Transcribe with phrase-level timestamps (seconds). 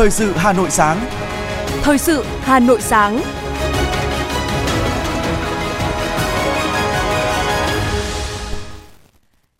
[0.00, 1.06] Thời sự Hà Nội sáng.
[1.82, 3.20] Thời sự Hà Nội sáng.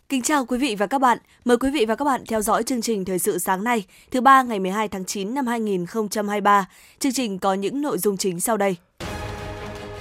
[0.09, 1.17] Kính chào quý vị và các bạn.
[1.45, 4.21] Mời quý vị và các bạn theo dõi chương trình Thời sự sáng nay, thứ
[4.21, 6.65] ba ngày 12 tháng 9 năm 2023.
[6.99, 8.75] Chương trình có những nội dung chính sau đây.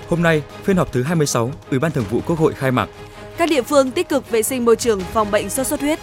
[0.08, 2.88] Hôm nay, phiên họp thứ 26, Ủy ban Thường vụ Quốc hội khai mạc.
[3.36, 5.98] Các địa phương tích cực vệ sinh môi trường phòng bệnh sốt xuất huyết.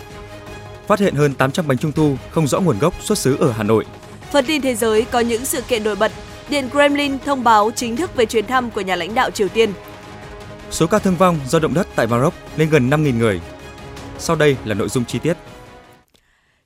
[0.88, 3.64] Phát hiện hơn 800 bánh trung thu không rõ nguồn gốc xuất xứ ở Hà
[3.64, 3.86] Nội.
[4.32, 6.12] Phần tin thế giới có những sự kiện nổi bật.
[6.50, 9.74] Điện Kremlin thông báo chính thức về chuyến thăm của nhà lãnh đạo Triều Tiên.
[10.72, 13.42] Số ca thương vong do động đất tại Maroc lên gần 5.000 người.
[14.20, 15.38] Sau đây là nội dung chi tiết.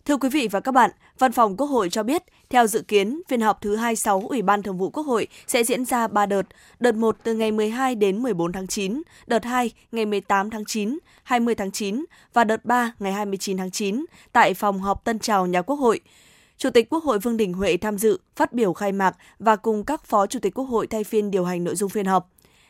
[0.05, 3.21] Thưa quý vị và các bạn, Văn phòng Quốc hội cho biết, theo dự kiến,
[3.27, 6.41] phiên họp thứ 26 Ủy ban Thường vụ Quốc hội sẽ diễn ra 3 đợt.
[6.79, 10.97] Đợt 1 từ ngày 12 đến 14 tháng 9, đợt 2 ngày 18 tháng 9,
[11.23, 15.45] 20 tháng 9 và đợt 3 ngày 29 tháng 9 tại phòng họp Tân Trào
[15.45, 15.99] nhà Quốc hội.
[16.61, 19.83] Chủ tịch Quốc hội Vương Đình Huệ tham dự, phát biểu khai mạc và cùng
[19.83, 22.29] các phó chủ tịch Quốc hội thay phiên điều hành nội dung phiên họp.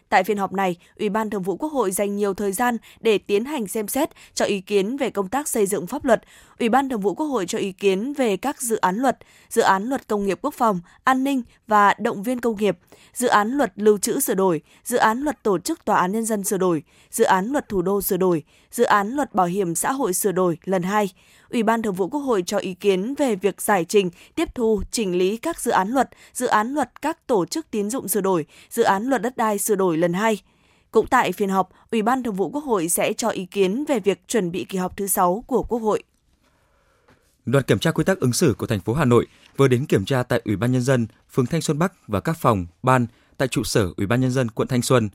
[0.09, 3.17] Tại phiên họp này, Ủy ban Thường vụ Quốc hội dành nhiều thời gian để
[3.17, 6.21] tiến hành xem xét cho ý kiến về công tác xây dựng pháp luật.
[6.59, 9.17] Ủy ban Thường vụ Quốc hội cho ý kiến về các dự án luật,
[9.49, 12.77] dự án luật công nghiệp quốc phòng, an ninh và động viên công nghiệp,
[13.13, 16.25] dự án luật lưu trữ sửa đổi, dự án luật tổ chức tòa án nhân
[16.25, 19.75] dân sửa đổi, dự án luật thủ đô sửa đổi, dự án luật bảo hiểm
[19.75, 21.09] xã hội sửa đổi lần 2.
[21.49, 24.81] Ủy ban Thường vụ Quốc hội cho ý kiến về việc giải trình, tiếp thu,
[24.91, 28.21] chỉnh lý các dự án luật, dự án luật các tổ chức tín dụng sửa
[28.21, 30.41] đổi, dự án luật đất đai sửa đổi lần 2.
[30.91, 33.99] Cũng tại phiên họp, Ủy ban Thường vụ Quốc hội sẽ cho ý kiến về
[33.99, 36.03] việc chuẩn bị kỳ họp thứ 6 của Quốc hội.
[37.45, 40.05] Đoàn kiểm tra quy tắc ứng xử của thành phố Hà Nội vừa đến kiểm
[40.05, 43.47] tra tại Ủy ban nhân dân phường Thanh Xuân Bắc và các phòng, ban tại
[43.47, 45.09] trụ sở Ủy ban nhân dân quận Thanh Xuân.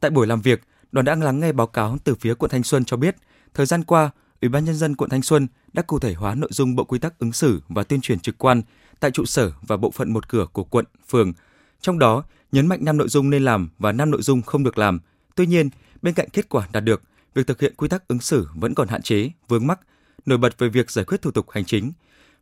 [0.00, 0.60] Tại buổi làm việc,
[0.92, 3.16] đoàn đã lắng nghe báo cáo từ phía quận Thanh Xuân cho biết,
[3.54, 6.50] thời gian qua, Ủy ban nhân dân quận Thanh Xuân đã cụ thể hóa nội
[6.52, 8.62] dung bộ quy tắc ứng xử và tuyên truyền trực quan
[9.00, 11.32] tại trụ sở và bộ phận một cửa của quận, phường.
[11.80, 14.78] Trong đó, nhấn mạnh 5 nội dung nên làm và 5 nội dung không được
[14.78, 15.00] làm.
[15.34, 15.70] Tuy nhiên,
[16.02, 17.02] bên cạnh kết quả đạt được,
[17.34, 19.80] việc thực hiện quy tắc ứng xử vẫn còn hạn chế, vướng mắc,
[20.26, 21.92] nổi bật về việc giải quyết thủ tục hành chính.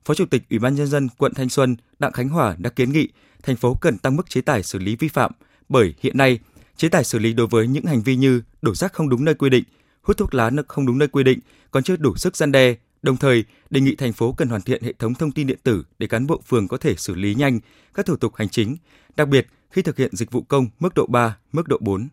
[0.04, 2.92] Phó Chủ tịch Ủy ban nhân dân quận Thanh Xuân Đặng Khánh Hòa đã kiến
[2.92, 3.08] nghị
[3.42, 5.32] thành phố cần tăng mức chế tài xử lý vi phạm
[5.68, 6.38] bởi hiện nay
[6.76, 9.34] chế tài xử lý đối với những hành vi như đổ rác không đúng nơi
[9.34, 9.64] quy định,
[10.02, 11.38] hút thuốc lá không đúng nơi quy định
[11.70, 12.76] còn chưa đủ sức gian đe.
[13.02, 15.84] Đồng thời, đề nghị thành phố cần hoàn thiện hệ thống thông tin điện tử
[15.98, 17.60] để cán bộ phường có thể xử lý nhanh
[17.94, 18.76] các thủ tục hành chính,
[19.16, 22.08] đặc biệt khi thực hiện dịch vụ công mức độ 3, mức độ 4.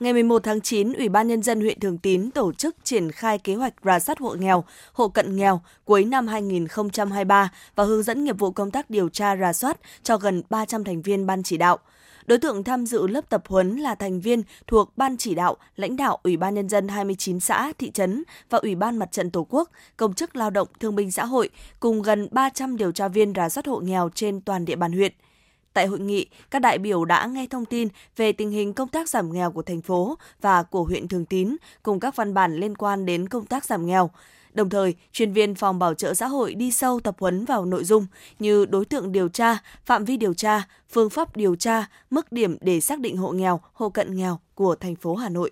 [0.00, 3.38] Ngày 11 tháng 9, Ủy ban Nhân dân huyện Thường Tín tổ chức triển khai
[3.38, 8.24] kế hoạch rà soát hộ nghèo, hộ cận nghèo cuối năm 2023 và hướng dẫn
[8.24, 11.56] nghiệp vụ công tác điều tra rà soát cho gần 300 thành viên ban chỉ
[11.56, 11.78] đạo.
[12.26, 15.96] Đối tượng tham dự lớp tập huấn là thành viên thuộc Ban chỉ đạo, lãnh
[15.96, 19.46] đạo Ủy ban Nhân dân 29 xã, thị trấn và Ủy ban Mặt trận Tổ
[19.50, 21.50] quốc, công chức lao động thương binh xã hội,
[21.80, 25.12] cùng gần 300 điều tra viên rà soát hộ nghèo trên toàn địa bàn huyện.
[25.72, 29.08] Tại hội nghị, các đại biểu đã nghe thông tin về tình hình công tác
[29.08, 32.76] giảm nghèo của thành phố và của huyện Thường Tín cùng các văn bản liên
[32.76, 34.10] quan đến công tác giảm nghèo.
[34.54, 37.84] Đồng thời, chuyên viên phòng bảo trợ xã hội đi sâu tập huấn vào nội
[37.84, 38.06] dung
[38.38, 42.56] như đối tượng điều tra, phạm vi điều tra, phương pháp điều tra, mức điểm
[42.60, 45.50] để xác định hộ nghèo, hộ cận nghèo của thành phố Hà Nội.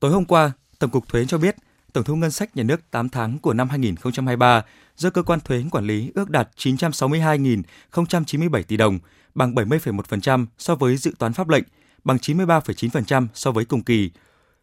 [0.00, 1.56] Tối hôm qua, Tổng cục Thuế cho biết
[1.92, 4.64] tổng thu ngân sách nhà nước 8 tháng của năm 2023
[4.98, 8.98] do cơ quan thuế quản lý ước đạt 962.097 tỷ đồng,
[9.34, 11.64] bằng 70,1% so với dự toán pháp lệnh,
[12.04, 14.10] bằng 93,9% so với cùng kỳ.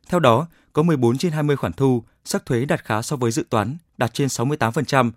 [0.10, 3.46] Theo đó, có 14 trên 20 khoản thu sắc thuế đạt khá so với dự
[3.50, 5.12] toán, đạt trên 68%,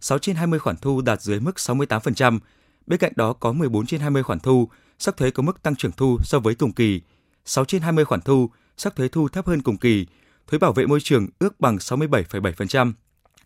[0.00, 2.38] 6 trên 20 khoản thu đạt dưới mức 68%.
[2.86, 4.68] Bên cạnh đó có 14 trên 20 khoản thu
[4.98, 7.00] sắc thuế có mức tăng trưởng thu so với cùng kỳ,
[7.44, 10.06] 6 trên 20 khoản thu sắc thuế thu thấp hơn cùng kỳ,
[10.46, 12.92] thuế bảo vệ môi trường ước bằng 67,7%,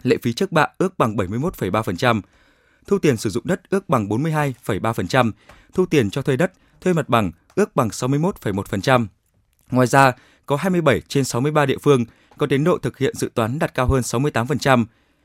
[0.02, 2.20] lệ phí trước bạ ước bằng 71,3%,
[2.86, 5.32] thu tiền sử dụng đất ước bằng 42,3%,
[5.74, 9.06] thu tiền cho thuê đất, thuê mặt bằng ước bằng 61,1%.
[9.70, 10.12] Ngoài ra,
[10.46, 12.04] có 27 trên 63 địa phương
[12.38, 14.84] có tiến độ thực hiện dự toán đạt cao hơn 68%,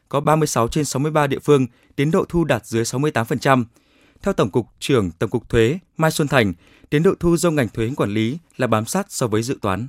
[0.10, 3.66] có 36 trên 63 địa phương tiến độ thu đạt dưới 68%.
[4.22, 6.54] Theo Tổng cục trưởng Tổng cục Thuế Mai Xuân Thành,
[6.90, 9.88] tiến độ thu do ngành thuế quản lý là bám sát so với dự toán.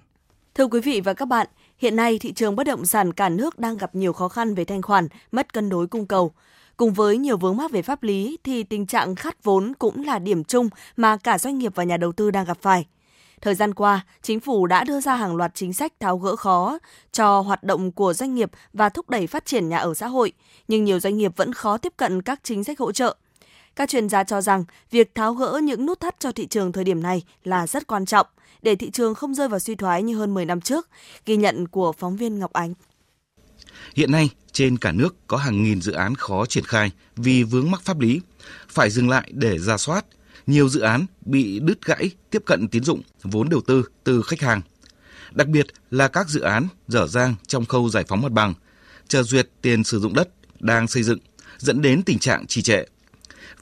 [0.55, 1.47] Thưa quý vị và các bạn,
[1.79, 4.65] hiện nay thị trường bất động sản cả nước đang gặp nhiều khó khăn về
[4.65, 6.33] thanh khoản, mất cân đối cung cầu.
[6.77, 10.19] Cùng với nhiều vướng mắc về pháp lý thì tình trạng khát vốn cũng là
[10.19, 12.87] điểm chung mà cả doanh nghiệp và nhà đầu tư đang gặp phải.
[13.41, 16.79] Thời gian qua, chính phủ đã đưa ra hàng loạt chính sách tháo gỡ khó
[17.13, 20.33] cho hoạt động của doanh nghiệp và thúc đẩy phát triển nhà ở xã hội,
[20.69, 23.17] nhưng nhiều doanh nghiệp vẫn khó tiếp cận các chính sách hỗ trợ.
[23.77, 26.85] Các chuyên gia cho rằng việc tháo gỡ những nút thắt cho thị trường thời
[26.85, 28.27] điểm này là rất quan trọng
[28.63, 30.89] để thị trường không rơi vào suy thoái như hơn 10 năm trước,
[31.27, 32.75] ghi nhận của phóng viên Ngọc Ánh.
[33.95, 37.71] Hiện nay, trên cả nước có hàng nghìn dự án khó triển khai vì vướng
[37.71, 38.21] mắc pháp lý,
[38.69, 40.05] phải dừng lại để ra soát.
[40.47, 44.41] Nhiều dự án bị đứt gãy tiếp cận tín dụng, vốn đầu tư từ khách
[44.41, 44.61] hàng.
[45.33, 48.55] Đặc biệt là các dự án dở dang trong khâu giải phóng mặt bằng,
[49.09, 50.29] chờ duyệt tiền sử dụng đất
[50.61, 51.19] đang xây dựng,
[51.59, 52.85] dẫn đến tình trạng trì trệ.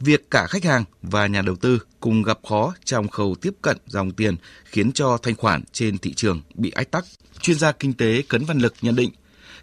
[0.01, 3.77] Việc cả khách hàng và nhà đầu tư cùng gặp khó trong khâu tiếp cận
[3.87, 7.05] dòng tiền khiến cho thanh khoản trên thị trường bị ách tắc.
[7.41, 9.11] Chuyên gia kinh tế Cấn Văn Lực nhận định,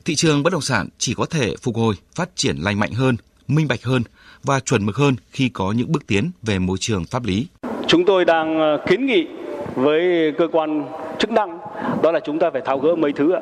[0.05, 3.17] thị trường bất động sản chỉ có thể phục hồi, phát triển lành mạnh hơn,
[3.47, 4.03] minh bạch hơn
[4.43, 7.47] và chuẩn mực hơn khi có những bước tiến về môi trường pháp lý.
[7.87, 9.27] Chúng tôi đang ờ, kiến nghị
[9.75, 10.85] với cơ quan
[11.19, 11.59] chức năng
[12.03, 13.41] đó là chúng ta phải tháo gỡ mấy thứ ạ.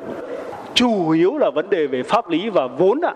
[0.73, 3.13] Chủ yếu là vấn đề về pháp lý và vốn ạ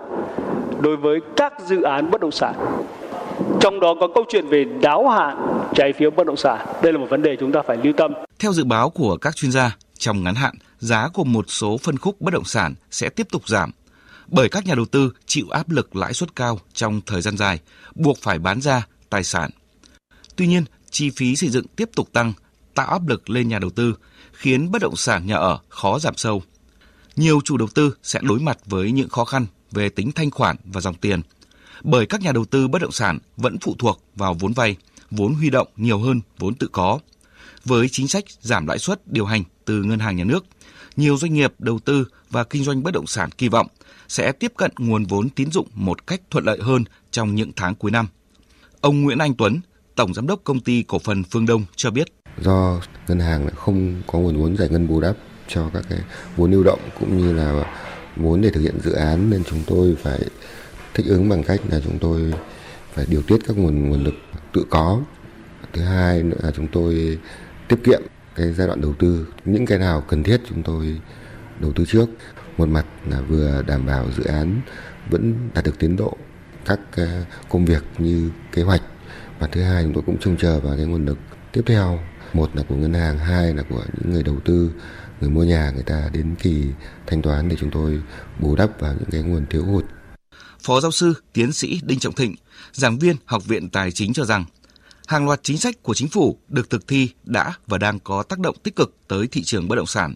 [0.82, 2.54] đối với các dự án bất động sản.
[3.62, 6.68] Trong đó có câu chuyện về đáo hạn trái phiếu bất động sản.
[6.84, 8.14] Đây là một vấn đề chúng ta phải lưu tâm.
[8.40, 11.98] Theo dự báo của các chuyên gia, trong ngắn hạn, giá của một số phân
[11.98, 13.72] khúc bất động sản sẽ tiếp tục giảm
[14.28, 17.60] bởi các nhà đầu tư chịu áp lực lãi suất cao trong thời gian dài,
[17.96, 19.50] buộc phải bán ra tài sản.
[20.36, 22.34] Tuy nhiên, chi phí xây dựng tiếp tục tăng,
[22.74, 23.96] tạo áp lực lên nhà đầu tư,
[24.34, 26.44] khiến bất động sản nhà ở khó giảm sâu.
[27.16, 30.56] Nhiều chủ đầu tư sẽ đối mặt với những khó khăn về tính thanh khoản
[30.66, 31.22] và dòng tiền,
[31.86, 34.76] bởi các nhà đầu tư bất động sản vẫn phụ thuộc vào vốn vay,
[35.12, 37.00] vốn huy động nhiều hơn vốn tự có.
[37.66, 40.46] Với chính sách giảm lãi suất điều hành từ ngân hàng nhà nước,
[40.96, 43.68] nhiều doanh nghiệp đầu tư và kinh doanh bất động sản kỳ vọng
[44.08, 47.76] sẽ tiếp cận nguồn vốn tín dụng một cách thuận lợi hơn trong những tháng
[47.76, 48.08] cuối năm.
[48.82, 49.60] Ông Nguyễn Anh Tuấn,
[49.96, 52.08] Tổng Giám đốc Công ty Cổ phần Phương Đông cho biết.
[52.42, 55.16] Do ngân hàng không có nguồn vốn giải ngân bù đắp
[55.48, 56.00] cho các cái
[56.36, 57.74] vốn lưu động cũng như là
[58.16, 60.20] vốn để thực hiện dự án nên chúng tôi phải
[60.96, 62.34] thích ứng bằng cách là chúng tôi
[62.94, 64.14] phải điều tiết các nguồn nguồn lực
[64.54, 65.02] tự có.
[65.74, 67.20] Thứ hai nữa là chúng tôi
[67.68, 68.02] tiết kiệm
[68.36, 69.28] cái giai đoạn đầu tư.
[69.46, 71.02] Những cái nào cần thiết chúng tôi
[71.60, 72.06] đầu tư trước.
[72.58, 74.62] Một mặt là vừa đảm bảo dự án
[75.10, 76.18] vẫn đạt được tiến độ
[76.66, 77.08] các ờ,
[77.50, 78.82] công việc như kế hoạch.
[79.40, 81.18] Và thứ hai chúng tôi cũng trông chờ vào cái nguồn lực
[81.52, 82.00] tiếp theo.
[82.34, 84.72] Một là của ngân hàng, hai là của những người đầu tư,
[85.22, 86.66] người mua nhà, người ta đến kỳ
[87.08, 88.02] thanh toán để chúng tôi
[88.40, 89.86] bù đắp vào những cái nguồn thiếu hụt.
[90.66, 92.36] Phó giáo sư, tiến sĩ Đinh Trọng Thịnh,
[92.72, 94.46] giảng viên Học viện Tài chính cho rằng,
[95.08, 98.40] hàng loạt chính sách của chính phủ được thực thi đã và đang có tác
[98.40, 100.14] động tích cực tới thị trường bất động sản.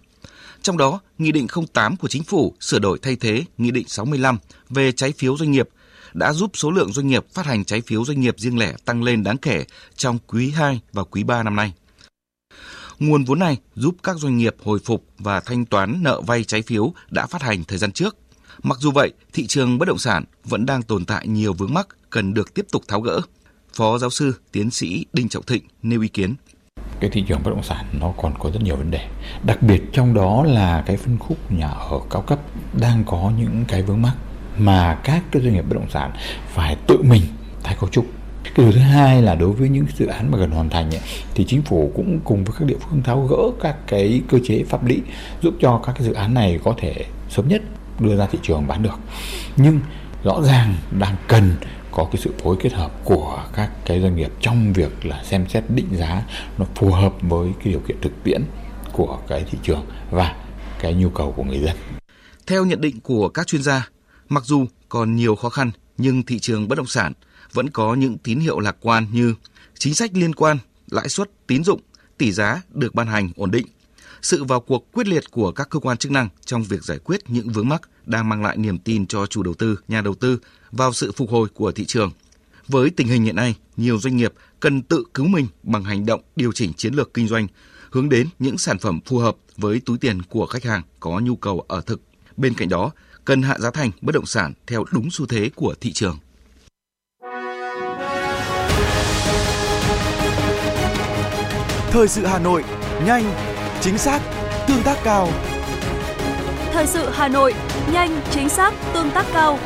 [0.62, 4.38] Trong đó, Nghị định 08 của Chính phủ sửa đổi thay thế Nghị định 65
[4.70, 5.70] về trái phiếu doanh nghiệp
[6.14, 9.04] đã giúp số lượng doanh nghiệp phát hành trái phiếu doanh nghiệp riêng lẻ tăng
[9.04, 9.66] lên đáng kể
[9.96, 11.74] trong quý 2 và quý 3 năm nay.
[13.00, 16.62] Nguồn vốn này giúp các doanh nghiệp hồi phục và thanh toán nợ vay trái
[16.62, 18.18] phiếu đã phát hành thời gian trước.
[18.64, 21.88] Mặc dù vậy, thị trường bất động sản vẫn đang tồn tại nhiều vướng mắc
[22.10, 23.22] cần được tiếp tục tháo gỡ.
[23.74, 26.36] Phó giáo sư, tiến sĩ Đinh Trọng Thịnh nêu ý kiến.
[27.00, 29.08] Cái thị trường bất động sản nó còn có rất nhiều vấn đề.
[29.44, 32.40] Đặc biệt trong đó là cái phân khúc nhà ở cao cấp
[32.80, 34.14] đang có những cái vướng mắc
[34.58, 36.12] mà các cái doanh nghiệp bất động sản
[36.54, 37.22] phải tự mình
[37.64, 38.06] tái cấu trúc.
[38.44, 41.02] Cái điều thứ hai là đối với những dự án mà gần hoàn thành ấy,
[41.36, 44.64] thì chính phủ cũng cùng với các địa phương tháo gỡ các cái cơ chế
[44.64, 45.02] pháp lý
[45.42, 47.62] giúp cho các cái dự án này có thể sớm nhất
[48.00, 49.00] đưa ra thị trường bán được
[49.58, 49.80] nhưng
[50.24, 51.56] rõ ràng đang cần
[51.92, 55.50] có cái sự phối kết hợp của các cái doanh nghiệp trong việc là xem
[55.50, 56.24] xét định giá
[56.58, 58.42] nó phù hợp với cái điều kiện thực tiễn
[58.92, 60.36] của cái thị trường và
[60.80, 61.76] cái nhu cầu của người dân.
[62.48, 63.90] Theo nhận định của các chuyên gia,
[64.30, 67.14] mặc dù còn nhiều khó khăn nhưng thị trường bất động sản
[67.54, 69.36] vẫn có những tín hiệu lạc quan như
[69.78, 70.58] chính sách liên quan,
[70.92, 71.80] lãi suất, tín dụng,
[72.18, 73.66] tỷ giá được ban hành ổn định,
[74.22, 77.30] sự vào cuộc quyết liệt của các cơ quan chức năng trong việc giải quyết
[77.30, 80.40] những vướng mắc đang mang lại niềm tin cho chủ đầu tư, nhà đầu tư
[80.72, 82.12] vào sự phục hồi của thị trường.
[82.68, 86.22] Với tình hình hiện nay, nhiều doanh nghiệp cần tự cứu mình bằng hành động
[86.36, 87.48] điều chỉnh chiến lược kinh doanh,
[87.92, 91.36] hướng đến những sản phẩm phù hợp với túi tiền của khách hàng có nhu
[91.36, 92.02] cầu ở thực.
[92.38, 92.92] Bên cạnh đó,
[93.26, 96.18] cần hạ giá thành bất động sản theo đúng xu thế của thị trường.
[101.92, 102.64] Thời sự Hà Nội,
[103.06, 103.49] nhanh,
[103.82, 104.22] chính xác,
[104.68, 105.30] tương tác cao.
[106.72, 107.54] Thời sự Hà Nội,
[107.92, 109.60] nhanh, chính xác, tương tác cao.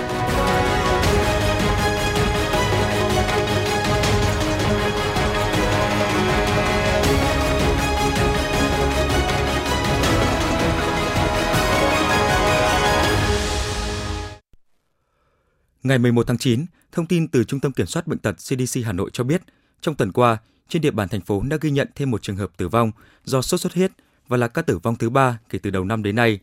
[15.83, 18.91] Ngày 11 tháng 9, thông tin từ Trung tâm Kiểm soát Bệnh tật CDC Hà
[18.91, 19.41] Nội cho biết,
[19.81, 20.37] trong tuần qua,
[20.69, 22.91] trên địa bàn thành phố đã ghi nhận thêm một trường hợp tử vong
[23.23, 23.91] do sốt xuất huyết
[24.27, 26.39] và là ca tử vong thứ ba kể từ đầu năm đến nay.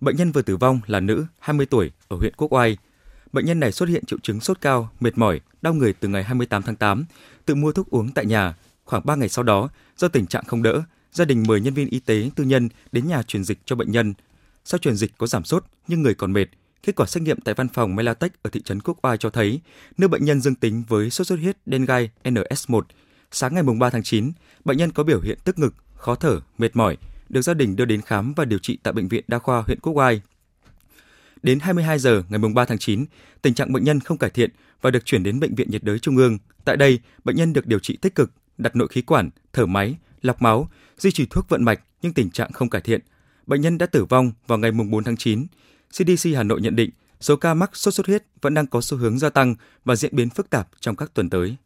[0.00, 2.76] Bệnh nhân vừa tử vong là nữ 20 tuổi ở huyện Quốc Oai.
[3.32, 6.24] Bệnh nhân này xuất hiện triệu chứng sốt cao, mệt mỏi, đau người từ ngày
[6.24, 7.04] 28 tháng 8,
[7.44, 8.54] tự mua thuốc uống tại nhà.
[8.84, 11.88] Khoảng 3 ngày sau đó, do tình trạng không đỡ, gia đình mời nhân viên
[11.88, 14.14] y tế tư nhân đến nhà truyền dịch cho bệnh nhân.
[14.64, 16.46] Sau truyền dịch có giảm sốt nhưng người còn mệt,
[16.84, 19.60] Kết quả xét nghiệm tại văn phòng Melatech ở thị trấn Quốc Oai cho thấy
[19.98, 22.82] nữ bệnh nhân dương tính với sốt xuất huyết đen gai NS1.
[23.30, 24.32] Sáng ngày 3 tháng 9,
[24.64, 26.96] bệnh nhân có biểu hiện tức ngực, khó thở, mệt mỏi,
[27.34, 29.80] được gia đình đưa đến khám và điều trị tại Bệnh viện Đa khoa huyện
[29.80, 30.20] Quốc Oai.
[31.42, 33.04] Đến 22 giờ ngày 3 tháng 9,
[33.42, 34.50] tình trạng bệnh nhân không cải thiện
[34.80, 36.38] và được chuyển đến Bệnh viện nhiệt đới Trung ương.
[36.64, 39.96] Tại đây, bệnh nhân được điều trị tích cực, đặt nội khí quản, thở máy,
[40.22, 43.00] lọc máu, duy trì thuốc vận mạch nhưng tình trạng không cải thiện.
[43.46, 45.46] Bệnh nhân đã tử vong vào ngày 4 tháng 9.
[45.90, 48.96] CDC Hà Nội nhận định số ca mắc sốt xuất huyết vẫn đang có xu
[48.96, 51.56] hướng gia tăng và diễn biến phức tạp trong các tuần tới.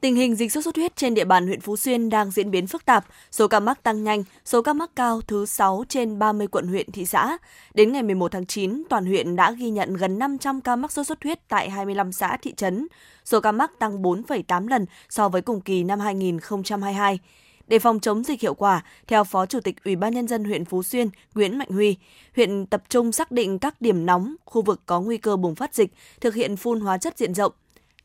[0.00, 2.66] Tình hình dịch sốt xuất huyết trên địa bàn huyện Phú Xuyên đang diễn biến
[2.66, 6.46] phức tạp, số ca mắc tăng nhanh, số ca mắc cao thứ 6 trên 30
[6.46, 7.38] quận huyện thị xã.
[7.74, 11.06] Đến ngày 11 tháng 9, toàn huyện đã ghi nhận gần 500 ca mắc sốt
[11.06, 12.86] xuất huyết tại 25 xã thị trấn.
[13.24, 17.18] Số ca mắc tăng 4,8 lần so với cùng kỳ năm 2022.
[17.66, 20.64] Để phòng chống dịch hiệu quả, theo Phó Chủ tịch Ủy ban nhân dân huyện
[20.64, 21.96] Phú Xuyên Nguyễn Mạnh Huy,
[22.36, 25.74] huyện tập trung xác định các điểm nóng, khu vực có nguy cơ bùng phát
[25.74, 27.52] dịch, thực hiện phun hóa chất diện rộng,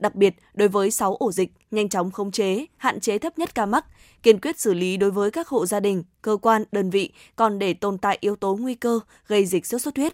[0.01, 3.55] Đặc biệt, đối với 6 ổ dịch, nhanh chóng khống chế, hạn chế thấp nhất
[3.55, 3.85] ca mắc,
[4.23, 7.59] kiên quyết xử lý đối với các hộ gia đình, cơ quan, đơn vị còn
[7.59, 10.13] để tồn tại yếu tố nguy cơ gây dịch sốt xuất huyết.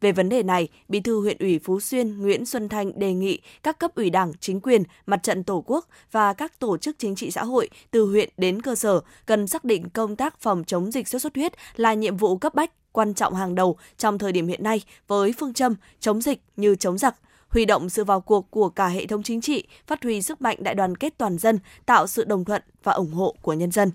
[0.00, 3.38] Về vấn đề này, Bí thư huyện ủy Phú Xuyên Nguyễn Xuân Thanh đề nghị
[3.62, 7.14] các cấp ủy đảng, chính quyền, mặt trận Tổ quốc và các tổ chức chính
[7.14, 10.92] trị xã hội từ huyện đến cơ sở cần xác định công tác phòng chống
[10.92, 14.32] dịch sốt xuất huyết là nhiệm vụ cấp bách, quan trọng hàng đầu trong thời
[14.32, 17.14] điểm hiện nay với phương châm chống dịch như chống giặc,
[17.48, 20.56] huy động sự vào cuộc của cả hệ thống chính trị, phát huy sức mạnh
[20.60, 23.90] đại đoàn kết toàn dân, tạo sự đồng thuận và ủng hộ của nhân dân.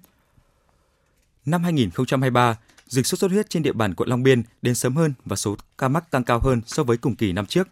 [1.45, 2.57] Năm 2023,
[2.87, 5.55] dịch sốt xuất huyết trên địa bàn quận Long Biên đến sớm hơn và số
[5.77, 7.67] ca mắc tăng cao hơn so với cùng kỳ năm trước.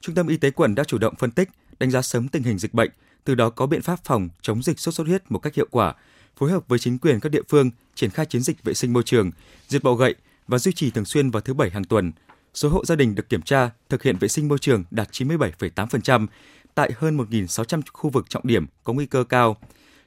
[0.00, 2.58] Trung tâm Y tế quận đã chủ động phân tích, đánh giá sớm tình hình
[2.58, 2.90] dịch bệnh,
[3.24, 5.94] từ đó có biện pháp phòng chống dịch sốt xuất huyết một cách hiệu quả,
[6.36, 9.02] phối hợp với chính quyền các địa phương triển khai chiến dịch vệ sinh môi
[9.02, 9.30] trường,
[9.68, 10.14] diệt bọ gậy
[10.48, 12.12] và duy trì thường xuyên vào thứ bảy hàng tuần,
[12.54, 16.26] số hộ gia đình được kiểm tra thực hiện vệ sinh môi trường đạt 97,8%
[16.74, 19.56] tại hơn 1.600 khu vực trọng điểm có nguy cơ cao.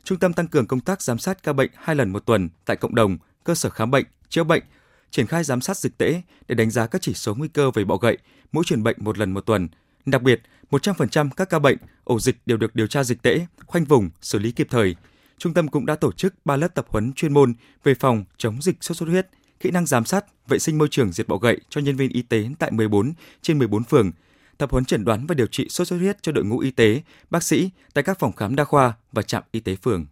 [0.04, 2.78] Trung tâm tăng cường công tác giám sát ca bệnh hai lần một tuần tại
[2.78, 4.64] cộng đồng, cơ sở khám bệnh, chữa bệnh,
[5.12, 7.84] triển khai giám sát dịch tễ để đánh giá các chỉ số nguy cơ về
[7.84, 8.18] bọ gậy,
[8.52, 9.68] mỗi truyền bệnh một lần một tuần.
[10.06, 13.86] Đặc biệt, 100% các ca bệnh, ổ dịch đều được điều tra dịch tễ, khoanh
[13.86, 14.96] vùng, xử lý kịp thời.
[15.38, 18.62] Trung tâm cũng đã tổ chức 3 lớp tập huấn chuyên môn về phòng chống
[18.62, 19.28] dịch sốt xuất huyết,
[19.60, 22.22] kỹ năng giám sát, vệ sinh môi trường diệt bọ gậy cho nhân viên y
[22.22, 24.12] tế tại 14 trên 14 phường,
[24.58, 27.02] tập huấn chẩn đoán và điều trị sốt xuất huyết cho đội ngũ y tế,
[27.30, 30.06] bác sĩ tại các phòng khám đa khoa và trạm y tế phường.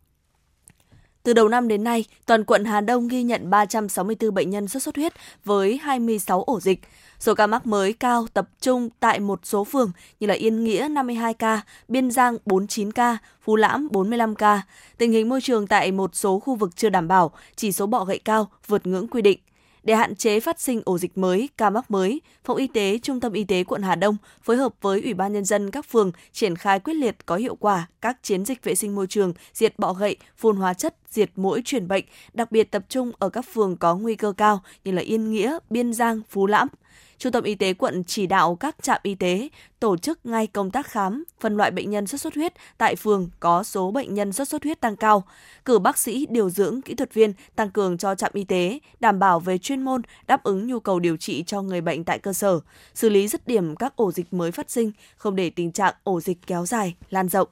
[1.25, 4.83] Từ đầu năm đến nay, toàn quận Hà Đông ghi nhận 364 bệnh nhân sốt
[4.83, 5.13] xuất huyết
[5.45, 6.79] với 26 ổ dịch.
[7.19, 10.87] Số ca mắc mới cao tập trung tại một số phường như là Yên Nghĩa
[10.91, 14.61] 52 ca, Biên Giang 49 ca, Phú Lãm 45 ca.
[14.97, 18.05] Tình hình môi trường tại một số khu vực chưa đảm bảo, chỉ số bọ
[18.05, 19.39] gậy cao vượt ngưỡng quy định.
[19.85, 23.19] Để hạn chế phát sinh ổ dịch mới, ca mắc mới, Phòng Y tế Trung
[23.19, 26.11] tâm Y tế quận Hà Đông phối hợp với Ủy ban Nhân dân các phường
[26.31, 29.79] triển khai quyết liệt có hiệu quả các chiến dịch vệ sinh môi trường, diệt
[29.79, 33.45] bọ gậy, phun hóa chất, diệt mũi truyền bệnh, đặc biệt tập trung ở các
[33.53, 36.67] phường có nguy cơ cao như là Yên Nghĩa, Biên Giang, Phú Lãm.
[37.17, 40.71] Trung tâm Y tế quận chỉ đạo các trạm y tế tổ chức ngay công
[40.71, 44.33] tác khám, phân loại bệnh nhân sốt xuất huyết tại phường có số bệnh nhân
[44.33, 45.23] sốt xuất huyết tăng cao,
[45.65, 49.19] cử bác sĩ, điều dưỡng, kỹ thuật viên tăng cường cho trạm y tế, đảm
[49.19, 52.33] bảo về chuyên môn, đáp ứng nhu cầu điều trị cho người bệnh tại cơ
[52.33, 52.59] sở,
[52.93, 56.21] xử lý dứt điểm các ổ dịch mới phát sinh, không để tình trạng ổ
[56.21, 57.47] dịch kéo dài, lan rộng.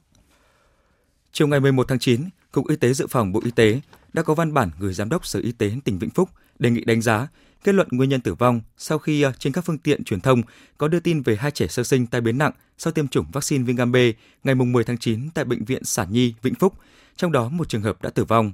[1.31, 3.81] Chiều ngày 11 tháng 9, Cục Y tế Dự phòng Bộ Y tế
[4.13, 6.29] đã có văn bản gửi Giám đốc Sở Y tế tỉnh Vĩnh Phúc
[6.59, 7.27] đề nghị đánh giá
[7.63, 10.41] kết luận nguyên nhân tử vong sau khi ờ, trên các phương tiện truyền thông
[10.77, 13.63] có đưa tin về hai trẻ sơ sinh tai biến nặng sau tiêm chủng vaccine
[13.63, 13.95] viêm gan B
[14.43, 16.73] ngày 10 tháng 9 tại bệnh viện Sản Nhi, Vĩnh Phúc,
[17.17, 18.51] trong đó một trường hợp đã tử vong.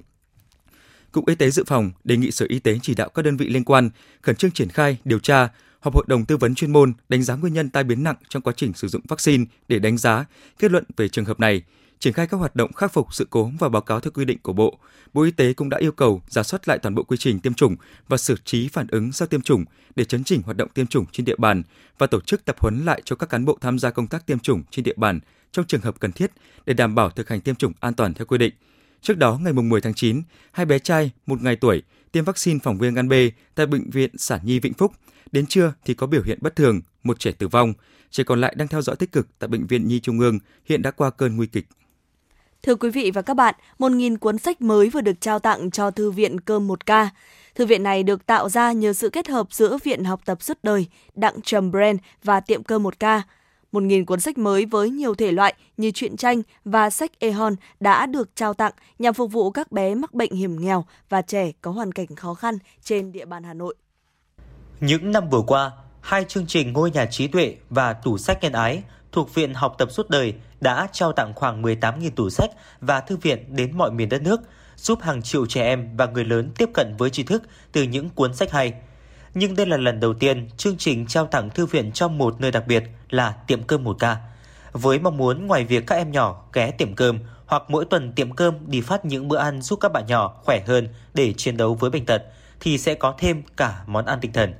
[1.12, 3.48] Cục Y tế Dự phòng đề nghị Sở Y tế chỉ đạo các đơn vị
[3.48, 3.90] liên quan
[4.22, 5.48] khẩn trương triển khai, điều tra,
[5.80, 8.42] họp hội đồng tư vấn chuyên môn đánh giá nguyên nhân tai biến nặng trong
[8.42, 10.24] quá trình sử dụng vaccine để đánh giá,
[10.58, 11.62] kết luận về trường hợp này,
[12.00, 14.38] triển khai các hoạt động khắc phục sự cố và báo cáo theo quy định
[14.42, 14.78] của Bộ.
[15.12, 17.54] Bộ Y tế cũng đã yêu cầu giả soát lại toàn bộ quy trình tiêm
[17.54, 17.76] chủng
[18.08, 19.64] và xử trí phản ứng sau tiêm chủng
[19.96, 21.62] để chấn chỉnh hoạt động tiêm chủng trên địa bàn
[21.98, 24.38] và tổ chức tập huấn lại cho các cán bộ tham gia công tác tiêm
[24.38, 25.20] chủng trên địa bàn
[25.52, 26.30] trong trường hợp cần thiết
[26.66, 28.54] để đảm bảo thực hành tiêm chủng an toàn theo quy định.
[29.02, 32.78] Trước đó, ngày 10 tháng 9, hai bé trai một ngày tuổi tiêm vaccine phòng
[32.78, 33.12] viêm gan B
[33.54, 34.92] tại bệnh viện Sản Nhi Vĩnh Phúc.
[35.32, 37.72] Đến trưa thì có biểu hiện bất thường, một trẻ tử vong.
[38.10, 40.82] Trẻ còn lại đang theo dõi tích cực tại bệnh viện Nhi Trung ương, hiện
[40.82, 41.66] đã qua cơn nguy kịch.
[42.62, 45.90] Thưa quý vị và các bạn, 1.000 cuốn sách mới vừa được trao tặng cho
[45.90, 47.08] Thư viện Cơm 1K.
[47.54, 50.58] Thư viện này được tạo ra nhờ sự kết hợp giữa Viện Học tập suốt
[50.62, 53.20] đời, Đặng Trầm Brand và Tiệm Cơm 1K.
[53.72, 58.06] 1.000 cuốn sách mới với nhiều thể loại như truyện tranh và sách e-hon đã
[58.06, 61.70] được trao tặng nhằm phục vụ các bé mắc bệnh hiểm nghèo và trẻ có
[61.70, 63.74] hoàn cảnh khó khăn trên địa bàn Hà Nội.
[64.80, 68.52] Những năm vừa qua, hai chương trình Ngôi nhà trí tuệ và Tủ sách nhân
[68.52, 72.50] ái thuộc Viện Học tập suốt đời đã trao tặng khoảng 18.000 tủ sách
[72.80, 74.40] và thư viện đến mọi miền đất nước,
[74.76, 78.10] giúp hàng triệu trẻ em và người lớn tiếp cận với tri thức từ những
[78.10, 78.72] cuốn sách hay.
[79.34, 82.50] Nhưng đây là lần đầu tiên chương trình trao tặng thư viện cho một nơi
[82.50, 84.16] đặc biệt là tiệm cơm một ca.
[84.72, 88.32] Với mong muốn ngoài việc các em nhỏ ghé tiệm cơm hoặc mỗi tuần tiệm
[88.32, 91.74] cơm đi phát những bữa ăn giúp các bạn nhỏ khỏe hơn để chiến đấu
[91.74, 92.22] với bệnh tật,
[92.60, 94.54] thì sẽ có thêm cả món ăn tinh thần.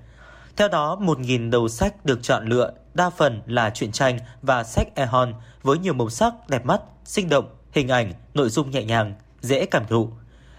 [0.56, 4.86] Theo đó, 1.000 đầu sách được chọn lựa, đa phần là truyện tranh và sách
[4.94, 9.14] e-hon với nhiều màu sắc đẹp mắt, sinh động, hình ảnh, nội dung nhẹ nhàng,
[9.40, 10.10] dễ cảm thụ.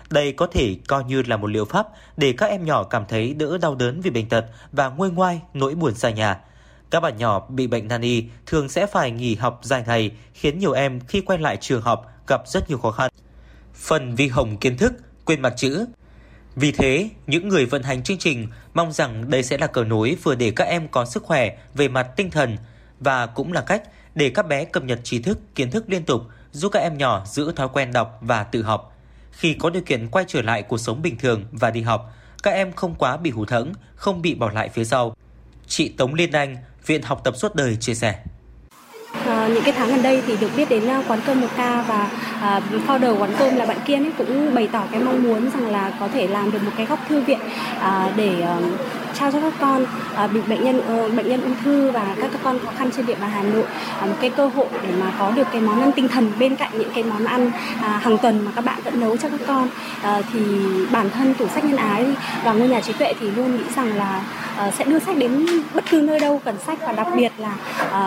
[0.10, 3.34] Đây có thể coi như là một liệu pháp để các em nhỏ cảm thấy
[3.34, 6.39] đỡ đau đớn vì bệnh tật và nguôi ngoai nỗi buồn xa nhà.
[6.89, 10.60] Các bạn nhỏ bị bệnh nan y thường sẽ phải nghỉ học dài ngày, khiến
[10.60, 13.12] nhiều em khi quay lại trường học gặp rất nhiều khó khăn.
[13.74, 14.93] Phần vi hồng kiến thức,
[15.25, 15.86] quên mặt chữ.
[16.55, 20.17] Vì thế, những người vận hành chương trình mong rằng đây sẽ là cầu nối
[20.24, 22.58] vừa để các em có sức khỏe về mặt tinh thần
[23.00, 23.84] và cũng là cách
[24.15, 27.24] để các bé cập nhật trí thức, kiến thức liên tục, giúp các em nhỏ
[27.25, 28.98] giữ thói quen đọc và tự học.
[29.32, 32.13] Khi có điều kiện quay trở lại cuộc sống bình thường và đi học,
[32.44, 35.15] các em không quá bị hụt hẫng, không bị bỏ lại phía sau.
[35.68, 38.24] Chị Tống Liên Anh, Viện Học tập suốt đời chia sẻ.
[39.25, 41.82] À, những cái tháng gần đây thì được biết đến ờ, quán cơm một ca
[41.82, 45.50] và à, founder quán cơm là bạn Kiên ấy cũng bày tỏ cái mong muốn
[45.50, 47.39] rằng là có thể làm được một cái góc thư viện
[47.79, 48.79] à, để uh,
[49.13, 52.29] trao cho các con à, bị bệnh nhân uh, bệnh nhân ung thư và các,
[52.31, 53.63] các con khó khăn trên địa bàn Hà Nội.
[54.00, 56.55] À, một cái cơ hội để mà có được cái món ăn tinh thần bên
[56.55, 59.39] cạnh những cái món ăn à, hàng tuần mà các bạn vẫn nấu cho các
[59.48, 59.69] con.
[60.01, 60.39] À, thì
[60.91, 62.05] bản thân tủ sách nhân ái
[62.43, 64.21] và ngôi nhà trí tuệ thì luôn nghĩ rằng là
[64.67, 67.55] uh, sẽ đưa sách đến bất cứ nơi đâu cần sách và đặc biệt là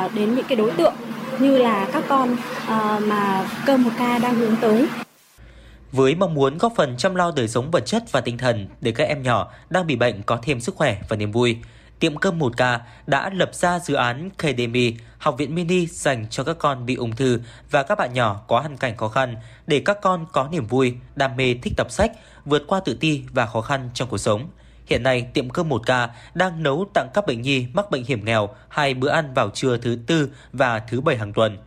[0.05, 0.95] uh, đến những cái đối tượng
[1.41, 2.37] như là các con
[2.67, 4.89] ờ, mà cơm một ca đang hướng tới
[5.95, 8.93] với mong muốn góp phần chăm lo đời sống vật chất và tinh thần để
[8.93, 11.57] các em nhỏ đang bị bệnh có thêm sức khỏe và niềm vui.
[11.99, 16.59] Tiệm cơm 1K đã lập ra dự án Academy, học viện mini dành cho các
[16.59, 19.99] con bị ung thư và các bạn nhỏ có hoàn cảnh khó khăn để các
[20.03, 22.13] con có niềm vui, đam mê thích đọc sách,
[22.45, 24.49] vượt qua tự ti và khó khăn trong cuộc sống.
[24.87, 28.49] Hiện nay, tiệm cơm 1K đang nấu tặng các bệnh nhi mắc bệnh hiểm nghèo
[28.69, 31.59] hai bữa ăn vào trưa thứ tư và thứ bảy hàng tuần.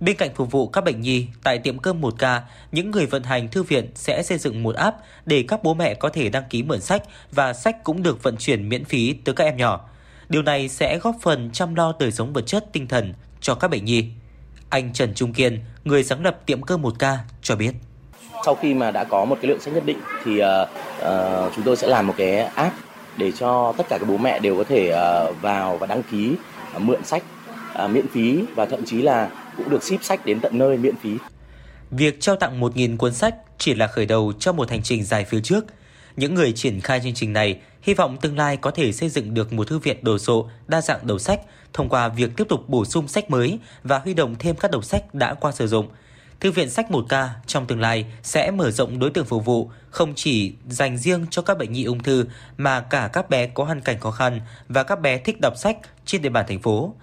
[0.00, 2.40] Bên cạnh phục vụ các bệnh nhi, tại tiệm cơm 1K,
[2.72, 5.94] những người vận hành thư viện sẽ xây dựng một app để các bố mẹ
[5.94, 7.02] có thể đăng ký mượn sách
[7.32, 9.88] và sách cũng được vận chuyển miễn phí tới các em nhỏ.
[10.28, 13.68] Điều này sẽ góp phần chăm lo đời sống vật chất tinh thần cho các
[13.68, 14.04] bệnh nhi.
[14.68, 17.72] Anh Trần Trung Kiên, người sáng lập tiệm cơm 1K cho biết.
[18.44, 21.64] Sau khi mà đã có một cái lượng sách nhất định thì uh, uh, chúng
[21.64, 22.74] tôi sẽ làm một cái app
[23.16, 26.32] để cho tất cả các bố mẹ đều có thể uh, vào và đăng ký
[26.76, 27.22] uh, mượn sách
[27.84, 30.96] uh, miễn phí và thậm chí là cũng được ship sách đến tận nơi miễn
[30.96, 31.10] phí.
[31.90, 35.24] Việc trao tặng 1.000 cuốn sách chỉ là khởi đầu cho một hành trình dài
[35.24, 35.64] phía trước.
[36.16, 39.34] Những người triển khai chương trình này hy vọng tương lai có thể xây dựng
[39.34, 41.40] được một thư viện đồ sộ, đa dạng đầu sách
[41.72, 44.82] thông qua việc tiếp tục bổ sung sách mới và huy động thêm các đầu
[44.82, 45.88] sách đã qua sử dụng.
[46.40, 50.12] Thư viện sách 1K trong tương lai sẽ mở rộng đối tượng phục vụ không
[50.16, 52.24] chỉ dành riêng cho các bệnh nhi ung thư
[52.56, 55.78] mà cả các bé có hoàn cảnh khó khăn và các bé thích đọc sách
[56.06, 56.94] trên địa bàn thành phố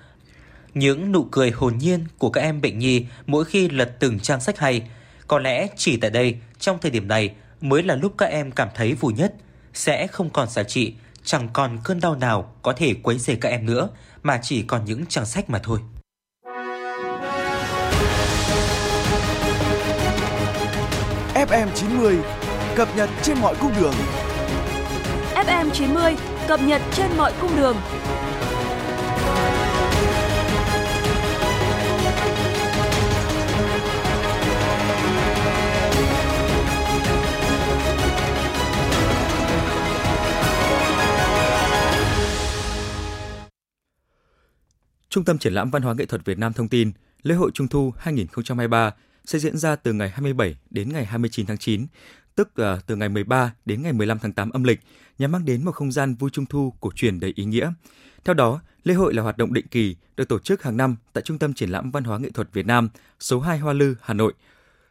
[0.78, 4.42] những nụ cười hồn nhiên của các em bệnh nhi mỗi khi lật từng trang
[4.42, 4.82] sách hay.
[5.28, 8.68] Có lẽ chỉ tại đây, trong thời điểm này mới là lúc các em cảm
[8.76, 9.34] thấy vui nhất,
[9.74, 13.50] sẽ không còn giá trị, chẳng còn cơn đau nào có thể quấy rầy các
[13.50, 13.90] em nữa,
[14.24, 15.80] mà chỉ còn những trang sách mà thôi.
[21.38, 22.18] FM 90
[22.76, 23.94] cập nhật trên mọi cung đường.
[25.36, 26.16] FM 90
[26.48, 27.76] cập nhật trên mọi cung đường.
[45.10, 46.92] Trung tâm Triển lãm Văn hóa Nghệ thuật Việt Nam thông tin,
[47.24, 48.92] lễ hội Trung thu 2023
[49.28, 51.88] sẽ diễn ra từ ngày 27 đến ngày 29 tháng 9,
[52.36, 52.50] tức
[52.88, 54.80] từ ngày 13 đến ngày 15 tháng 8 âm lịch,
[55.18, 57.72] nhằm mang đến một không gian vui Trung thu cổ truyền đầy ý nghĩa.
[58.26, 61.22] Theo đó, lễ hội là hoạt động định kỳ được tổ chức hàng năm tại
[61.22, 64.14] Trung tâm Triển lãm Văn hóa Nghệ thuật Việt Nam, số 2 Hoa Lư, Hà
[64.14, 64.34] Nội.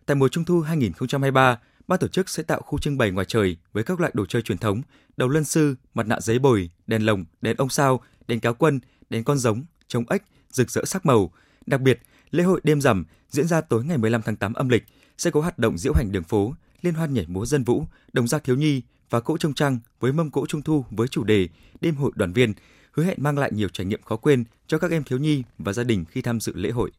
[0.07, 3.57] Tại mùa Trung thu 2023, ban tổ chức sẽ tạo khu trưng bày ngoài trời
[3.72, 4.83] với các loại đồ chơi truyền thống,
[5.16, 8.81] đầu lân sư, mặt nạ giấy bồi, đèn lồng, đèn ông sao, đèn cáo quân,
[9.11, 11.33] đèn con giống, trống ếch, rực rỡ sắc màu.
[11.66, 14.85] Đặc biệt, lễ hội đêm rằm diễn ra tối ngày 15 tháng 8 âm lịch
[15.19, 18.29] sẽ có hoạt động diễu hành đường phố, liên hoan nhảy múa dân vũ, đồng
[18.29, 21.49] gia thiếu nhi và cỗ trông trăng với mâm cỗ trung thu với chủ đề
[21.81, 22.55] đêm hội đoàn viên,
[22.93, 25.73] hứa hẹn mang lại nhiều trải nghiệm khó quên cho các em thiếu nhi và
[25.73, 26.91] gia đình khi tham dự lễ hội.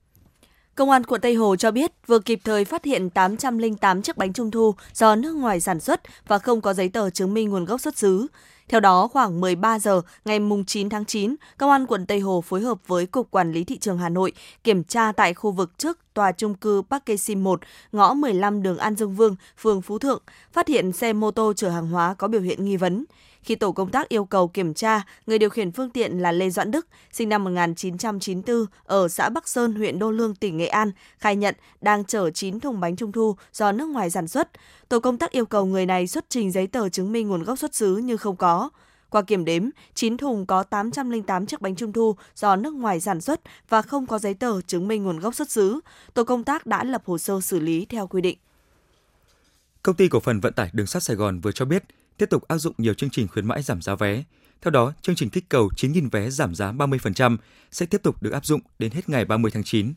[0.78, 4.34] Công an quận Tây Hồ cho biết vừa kịp thời phát hiện 808 chiếc bánh
[4.34, 7.66] trung thu do nước ngoài sản xuất và không có giấy tờ chứng minh nguồn
[7.66, 8.28] gốc xuất xứ.
[8.68, 12.62] Theo đó, khoảng 13 giờ ngày 9 tháng 9, Công an quận Tây Hồ phối
[12.62, 14.32] hợp với Cục Quản lý Thị trường Hà Nội
[14.64, 17.60] kiểm tra tại khu vực trước tòa trung cư Park Kê-sim 1,
[17.92, 21.70] ngõ 15 đường An Dương Vương, phường Phú Thượng, phát hiện xe mô tô chở
[21.70, 23.06] hàng hóa có biểu hiện nghi vấn.
[23.48, 26.50] Khi tổ công tác yêu cầu kiểm tra, người điều khiển phương tiện là Lê
[26.50, 30.92] Doãn Đức, sinh năm 1994, ở xã Bắc Sơn, huyện Đô Lương, tỉnh Nghệ An,
[31.18, 34.50] khai nhận đang chở 9 thùng bánh trung thu do nước ngoài sản xuất.
[34.90, 37.60] Tổ công tác yêu cầu người này xuất trình giấy tờ chứng minh nguồn gốc
[37.60, 38.70] xuất xứ nhưng không có.
[39.10, 43.22] Qua kiểm đếm, 9 thùng có 808 chiếc bánh trung thu do nước ngoài sản
[43.22, 45.80] xuất và không có giấy tờ chứng minh nguồn gốc xuất xứ.
[46.14, 48.38] Tổ công tác đã lập hồ sơ xử lý theo quy định.
[49.84, 51.84] Công ty cổ phần vận tải đường sắt Sài Gòn vừa cho biết
[52.18, 54.24] tiếp tục áp dụng nhiều chương trình khuyến mãi giảm giá vé.
[54.62, 57.38] Theo đó, chương trình kích cầu 9.000 vé giảm giá 30%
[57.72, 59.94] sẽ tiếp tục được áp dụng đến hết ngày 30 tháng 9.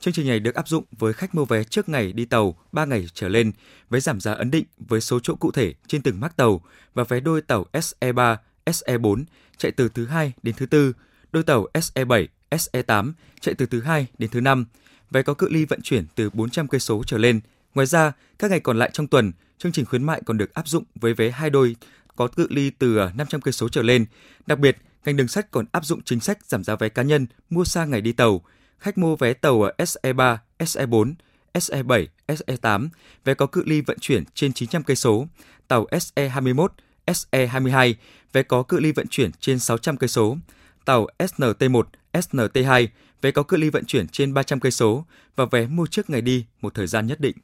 [0.00, 2.84] Chương trình này được áp dụng với khách mua vé trước ngày đi tàu 3
[2.84, 3.52] ngày trở lên,
[3.90, 6.60] với giảm giá ấn định với số chỗ cụ thể trên từng mác tàu
[6.94, 9.24] và vé đôi tàu SE3, SE4
[9.56, 10.92] chạy từ thứ hai đến thứ tư,
[11.32, 14.66] đôi tàu SE7, SE8 chạy từ thứ hai đến thứ năm,
[15.10, 17.40] vé có cự ly vận chuyển từ 400 cây số trở lên.
[17.74, 20.68] Ngoài ra, các ngày còn lại trong tuần, chương trình khuyến mại còn được áp
[20.68, 21.76] dụng với vé hai đôi
[22.16, 24.06] có cự ly từ à, 500 cây số trở lên.
[24.46, 27.26] Đặc biệt, ngành đường sắt còn áp dụng chính sách giảm giá vé cá nhân
[27.50, 28.42] mua xa ngày đi tàu.
[28.78, 31.14] Khách mua vé tàu SE3, SE4,
[31.54, 32.88] SE7, SE8,
[33.24, 35.26] vé có cự ly vận chuyển trên 900 cây số,
[35.68, 36.68] tàu SE21,
[37.06, 37.94] SE22,
[38.32, 40.36] vé có cự ly vận chuyển trên 600 cây số,
[40.84, 42.86] tàu SNT1, SNT2,
[43.22, 45.04] vé có cự ly vận chuyển trên 300 cây số
[45.36, 47.36] và vé mua trước ngày đi một thời gian nhất định.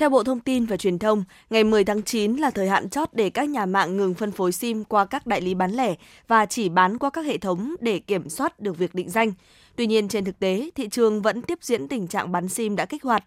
[0.00, 3.08] Theo Bộ Thông tin và Truyền thông, ngày 10 tháng 9 là thời hạn chót
[3.12, 5.94] để các nhà mạng ngừng phân phối SIM qua các đại lý bán lẻ
[6.28, 9.32] và chỉ bán qua các hệ thống để kiểm soát được việc định danh.
[9.76, 12.84] Tuy nhiên, trên thực tế, thị trường vẫn tiếp diễn tình trạng bán SIM đã
[12.84, 13.24] kích hoạt.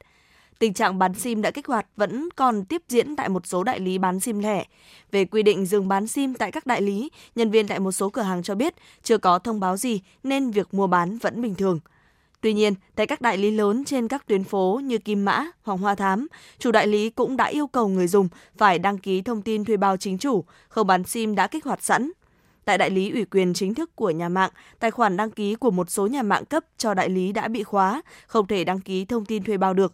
[0.59, 3.79] Tình trạng bán SIM đã kích hoạt vẫn còn tiếp diễn tại một số đại
[3.79, 4.65] lý bán SIM lẻ.
[5.11, 8.09] Về quy định dừng bán SIM tại các đại lý, nhân viên tại một số
[8.09, 11.55] cửa hàng cho biết chưa có thông báo gì nên việc mua bán vẫn bình
[11.55, 11.79] thường.
[12.43, 15.77] Tuy nhiên, tại các đại lý lớn trên các tuyến phố như Kim Mã, Hoàng
[15.77, 16.27] Hoa Thám,
[16.59, 18.27] chủ đại lý cũng đã yêu cầu người dùng
[18.57, 21.83] phải đăng ký thông tin thuê bao chính chủ, không bán SIM đã kích hoạt
[21.83, 22.11] sẵn.
[22.65, 25.71] Tại đại lý ủy quyền chính thức của nhà mạng, tài khoản đăng ký của
[25.71, 29.05] một số nhà mạng cấp cho đại lý đã bị khóa, không thể đăng ký
[29.05, 29.93] thông tin thuê bao được.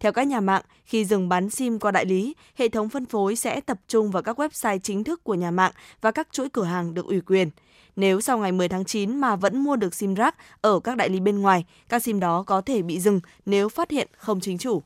[0.00, 3.36] Theo các nhà mạng, khi dừng bán SIM qua đại lý, hệ thống phân phối
[3.36, 6.64] sẽ tập trung vào các website chính thức của nhà mạng và các chuỗi cửa
[6.64, 7.50] hàng được ủy quyền.
[7.96, 11.08] Nếu sau ngày 10 tháng 9 mà vẫn mua được SIM rác ở các đại
[11.08, 14.58] lý bên ngoài, các SIM đó có thể bị dừng nếu phát hiện không chính
[14.58, 14.82] chủ.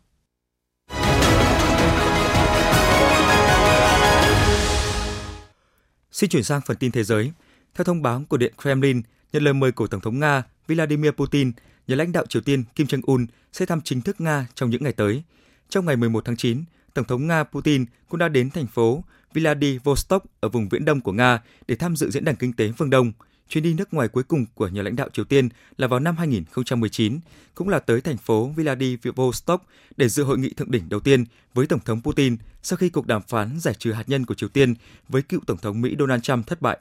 [6.13, 7.33] Xin chuyển sang phần tin thế giới.
[7.75, 11.53] Theo thông báo của Điện Kremlin, nhận lời mời của Tổng thống Nga Vladimir Putin,
[11.87, 14.93] nhà lãnh đạo Triều Tiên Kim Jong-un sẽ thăm chính thức Nga trong những ngày
[14.93, 15.23] tới.
[15.69, 20.25] Trong ngày 11 tháng 9, Tổng thống Nga Putin cũng đã đến thành phố Vladivostok
[20.41, 23.13] ở vùng viễn đông của Nga để tham dự diễn đàn kinh tế phương Đông.
[23.49, 26.17] Chuyến đi nước ngoài cuối cùng của nhà lãnh đạo Triều Tiên là vào năm
[26.17, 27.21] 2019,
[27.55, 31.67] cũng là tới thành phố Vladivostok để dự hội nghị thượng đỉnh đầu tiên với
[31.67, 34.75] Tổng thống Putin sau khi cuộc đàm phán giải trừ hạt nhân của Triều Tiên
[35.09, 36.79] với cựu Tổng thống Mỹ Donald Trump thất bại.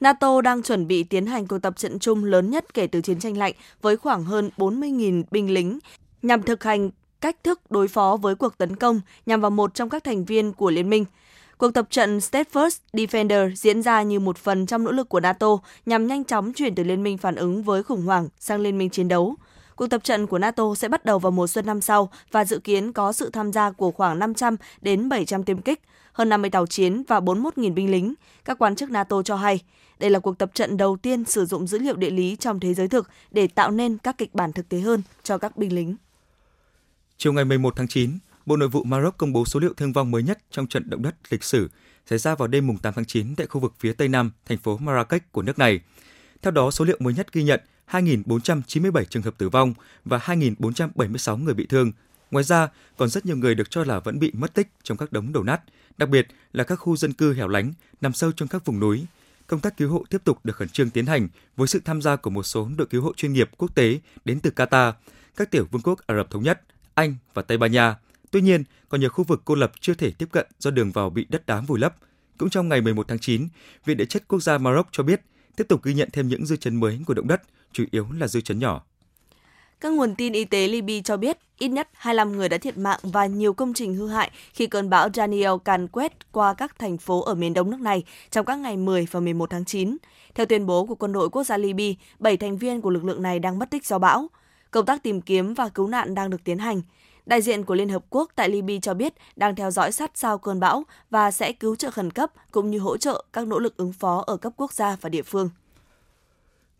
[0.00, 3.18] NATO đang chuẩn bị tiến hành cuộc tập trận chung lớn nhất kể từ chiến
[3.18, 5.78] tranh lạnh với khoảng hơn 40.000 binh lính
[6.22, 9.88] nhằm thực hành cách thức đối phó với cuộc tấn công nhằm vào một trong
[9.88, 11.04] các thành viên của liên minh.
[11.58, 15.20] Cuộc tập trận State First Defender diễn ra như một phần trong nỗ lực của
[15.20, 18.78] NATO nhằm nhanh chóng chuyển từ liên minh phản ứng với khủng hoảng sang liên
[18.78, 19.34] minh chiến đấu.
[19.76, 22.58] Cuộc tập trận của NATO sẽ bắt đầu vào mùa xuân năm sau và dự
[22.58, 25.80] kiến có sự tham gia của khoảng 500 đến 700 tiêm kích,
[26.12, 28.14] hơn 50 tàu chiến và 41.000 binh lính.
[28.44, 29.60] Các quan chức NATO cho hay,
[29.98, 32.74] đây là cuộc tập trận đầu tiên sử dụng dữ liệu địa lý trong thế
[32.74, 35.96] giới thực để tạo nên các kịch bản thực tế hơn cho các binh lính.
[37.18, 40.10] Chiều ngày 11 tháng 9, Bộ Nội vụ Maroc công bố số liệu thương vong
[40.10, 41.68] mới nhất trong trận động đất lịch sử
[42.06, 44.58] xảy ra vào đêm mùng 8 tháng 9 tại khu vực phía tây nam thành
[44.58, 45.80] phố Marrakech của nước này.
[46.42, 51.36] Theo đó, số liệu mới nhất ghi nhận 2.497 trường hợp tử vong và 2.476
[51.36, 51.92] người bị thương.
[52.30, 55.12] Ngoài ra, còn rất nhiều người được cho là vẫn bị mất tích trong các
[55.12, 55.60] đống đổ nát,
[55.98, 59.06] đặc biệt là các khu dân cư hẻo lánh nằm sâu trong các vùng núi.
[59.46, 62.16] Công tác cứu hộ tiếp tục được khẩn trương tiến hành với sự tham gia
[62.16, 64.92] của một số đội cứu hộ chuyên nghiệp quốc tế đến từ Qatar,
[65.36, 66.62] các tiểu vương quốc Ả Rập Thống Nhất,
[66.94, 67.96] Anh và Tây Ban Nha.
[68.36, 71.10] Tuy nhiên, còn nhiều khu vực cô lập chưa thể tiếp cận do đường vào
[71.10, 71.94] bị đất đá vùi lấp.
[72.38, 73.48] Cũng trong ngày 11 tháng 9,
[73.84, 75.20] Viện Địa chất Quốc gia Maroc cho biết
[75.56, 78.28] tiếp tục ghi nhận thêm những dư chấn mới của động đất, chủ yếu là
[78.28, 78.84] dư chấn nhỏ.
[79.80, 83.00] Các nguồn tin y tế Libya cho biết ít nhất 25 người đã thiệt mạng
[83.02, 86.98] và nhiều công trình hư hại khi cơn bão Daniel càn quét qua các thành
[86.98, 89.96] phố ở miền đông nước này trong các ngày 10 và 11 tháng 9.
[90.34, 93.22] Theo tuyên bố của quân đội quốc gia Libya, 7 thành viên của lực lượng
[93.22, 94.28] này đang mất tích do bão.
[94.70, 96.82] Công tác tìm kiếm và cứu nạn đang được tiến hành.
[97.26, 100.38] Đại diện của Liên Hợp Quốc tại Libya cho biết đang theo dõi sát sao
[100.38, 103.76] cơn bão và sẽ cứu trợ khẩn cấp cũng như hỗ trợ các nỗ lực
[103.76, 105.50] ứng phó ở cấp quốc gia và địa phương.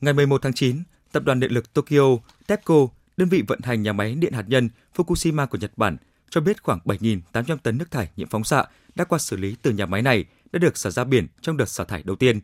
[0.01, 0.83] Ngày 11 tháng 9,
[1.13, 2.75] Tập đoàn Điện lực Tokyo TEPCO,
[3.17, 5.97] đơn vị vận hành nhà máy điện hạt nhân Fukushima của Nhật Bản,
[6.31, 9.71] cho biết khoảng 7.800 tấn nước thải nhiễm phóng xạ đã qua xử lý từ
[9.71, 12.41] nhà máy này đã được xả ra biển trong đợt xả thải đầu tiên.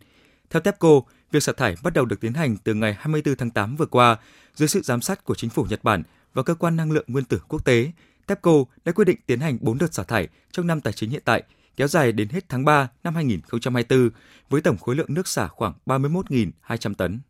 [0.51, 0.89] Theo TEPCO,
[1.31, 4.17] việc xả thải bắt đầu được tiến hành từ ngày 24 tháng 8 vừa qua
[4.55, 6.03] dưới sự giám sát của chính phủ Nhật Bản
[6.35, 7.91] và cơ quan năng lượng nguyên tử quốc tế.
[8.27, 8.53] TEPCO
[8.85, 11.43] đã quyết định tiến hành 4 đợt xả thải trong năm tài chính hiện tại,
[11.77, 14.11] kéo dài đến hết tháng 3 năm 2024
[14.51, 17.21] với tổng khối lượng nước xả khoảng 31.200 tấn.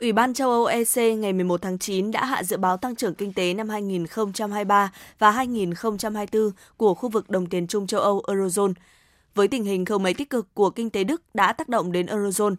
[0.00, 3.14] Ủy ban châu Âu EC ngày 11 tháng 9 đã hạ dự báo tăng trưởng
[3.14, 8.72] kinh tế năm 2023 và 2024 của khu vực đồng tiền chung châu Âu Eurozone.
[9.34, 12.06] Với tình hình không mấy tích cực của kinh tế Đức đã tác động đến
[12.06, 12.54] Eurozone,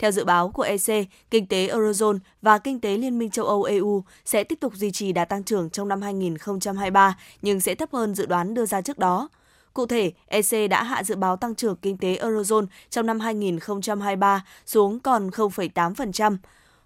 [0.00, 3.62] theo dự báo của EC, kinh tế Eurozone và kinh tế Liên minh châu Âu
[3.62, 7.88] EU sẽ tiếp tục duy trì đà tăng trưởng trong năm 2023 nhưng sẽ thấp
[7.92, 9.28] hơn dự đoán đưa ra trước đó.
[9.74, 14.44] Cụ thể, EC đã hạ dự báo tăng trưởng kinh tế Eurozone trong năm 2023
[14.66, 16.36] xuống còn 0,8%.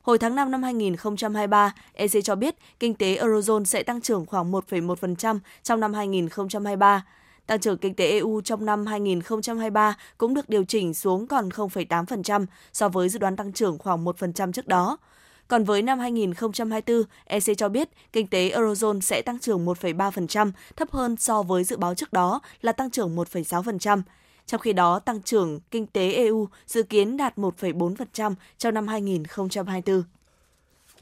[0.02, 4.52] Hồi tháng 5 năm 2023, EC cho biết kinh tế Eurozone sẽ tăng trưởng khoảng
[4.52, 7.04] 1,1% trong năm 2023.
[7.46, 12.46] Tăng trưởng kinh tế EU trong năm 2023 cũng được điều chỉnh xuống còn 0,8%
[12.72, 14.98] so với dự đoán tăng trưởng khoảng 1% trước đó.
[15.48, 20.90] Còn với năm 2024, EC cho biết kinh tế Eurozone sẽ tăng trưởng 1,3%, thấp
[20.90, 24.02] hơn so với dự báo trước đó là tăng trưởng 1,6%.
[24.46, 30.02] Trong khi đó, tăng trưởng kinh tế EU dự kiến đạt 1,4% trong năm 2024.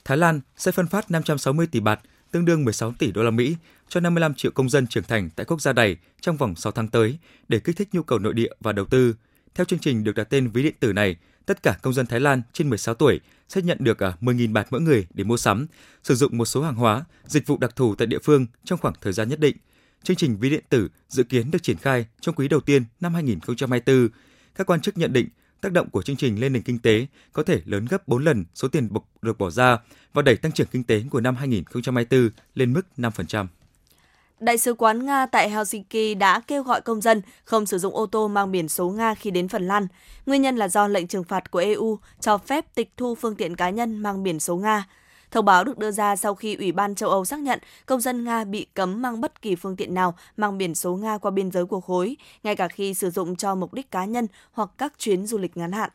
[0.04, 2.00] Thái Lan sẽ phân phát 560 tỷ bạt,
[2.32, 3.56] tương đương 16 tỷ đô la Mỹ
[3.88, 6.88] cho 55 triệu công dân trưởng thành tại quốc gia này trong vòng 6 tháng
[6.88, 7.18] tới
[7.48, 9.14] để kích thích nhu cầu nội địa và đầu tư.
[9.54, 11.16] Theo chương trình được đặt tên ví điện tử này,
[11.46, 14.66] tất cả công dân Thái Lan trên 16 tuổi sẽ nhận được à, 10.000 bạt
[14.70, 15.66] mỗi người để mua sắm,
[16.02, 18.94] sử dụng một số hàng hóa, dịch vụ đặc thù tại địa phương trong khoảng
[19.00, 19.56] thời gian nhất định.
[20.02, 23.14] Chương trình ví điện tử dự kiến được triển khai trong quý đầu tiên năm
[23.14, 24.08] 2024.
[24.54, 25.28] Các quan chức nhận định
[25.62, 28.44] tác động của chương trình lên nền kinh tế có thể lớn gấp 4 lần
[28.54, 28.88] số tiền
[29.22, 29.78] được bỏ ra
[30.12, 33.46] và đẩy tăng trưởng kinh tế của năm 2024 lên mức 5%.
[34.40, 38.06] Đại sứ quán Nga tại Helsinki đã kêu gọi công dân không sử dụng ô
[38.06, 39.86] tô mang biển số Nga khi đến Phần Lan.
[40.26, 43.56] Nguyên nhân là do lệnh trừng phạt của EU cho phép tịch thu phương tiện
[43.56, 44.86] cá nhân mang biển số Nga.
[45.32, 48.24] Thông báo được đưa ra sau khi Ủy ban châu Âu xác nhận công dân
[48.24, 51.50] Nga bị cấm mang bất kỳ phương tiện nào mang biển số Nga qua biên
[51.50, 54.92] giới của khối, ngay cả khi sử dụng cho mục đích cá nhân hoặc các
[54.98, 55.90] chuyến du lịch ngắn hạn.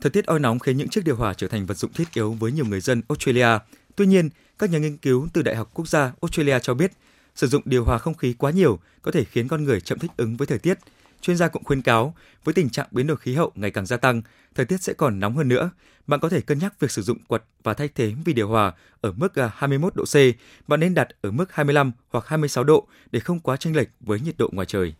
[0.00, 2.32] Thời tiết oi nóng khiến những chiếc điều hòa trở thành vật dụng thiết yếu
[2.32, 3.58] với nhiều người dân Australia.
[3.96, 6.92] Tuy nhiên, các nhà nghiên cứu từ Đại học Quốc gia Australia cho biết
[7.34, 10.10] Sử dụng điều hòa không khí quá nhiều có thể khiến con người chậm thích
[10.16, 10.78] ứng với thời tiết.
[11.22, 13.96] Chuyên gia cũng khuyên cáo, với tình trạng biến đổi khí hậu ngày càng gia
[13.96, 14.22] tăng,
[14.54, 15.70] thời tiết sẽ còn nóng hơn nữa.
[16.06, 18.72] Bạn có thể cân nhắc việc sử dụng quạt và thay thế vì điều hòa
[19.00, 20.16] ở mức 21 à, độ C.
[20.68, 24.20] Bạn nên đặt ở mức 25 hoặc 26 độ để không quá chênh lệch với
[24.20, 24.94] nhiệt độ ngoài trời.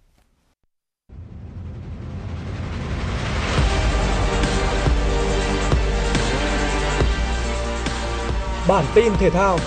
[8.69, 9.59] Bản tin thể thao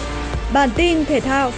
[0.54, 1.52] Bản tin thể thao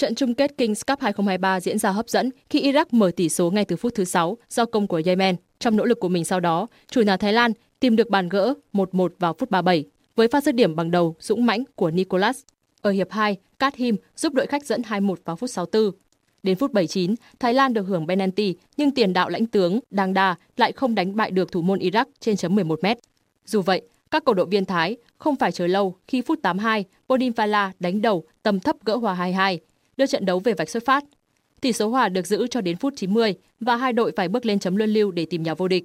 [0.00, 3.50] Trận chung kết Kings Cup 2023 diễn ra hấp dẫn khi Iraq mở tỷ số
[3.50, 5.36] ngay từ phút thứ 6 do công của Yemen.
[5.58, 8.54] Trong nỗ lực của mình sau đó, chủ nhà Thái Lan tìm được bàn gỡ
[8.72, 9.84] 1-1 vào phút 37
[10.16, 12.40] với pha dứt điểm bằng đầu dũng mãnh của Nicolas.
[12.80, 15.90] Ở hiệp 2, Kat Him giúp đội khách dẫn 2-1 vào phút 64.
[16.42, 20.36] Đến phút 79, Thái Lan được hưởng penalty nhưng tiền đạo lãnh tướng Đàng Đa
[20.56, 22.86] lại không đánh bại được thủ môn Iraq trên chấm 11 m.
[23.46, 27.32] Dù vậy, các cầu động viên Thái không phải chờ lâu khi phút 82, Bodin
[27.32, 29.58] Fala đánh đầu tầm thấp gỡ hòa 2-2
[30.00, 31.04] đưa trận đấu về vạch xuất phát.
[31.60, 34.58] Tỷ số hòa được giữ cho đến phút 90 và hai đội phải bước lên
[34.58, 35.84] chấm luân lưu để tìm nhà vô địch.